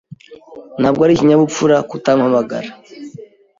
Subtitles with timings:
[0.79, 2.69] Ntabwo ari ikinyabupfura kutampamagara.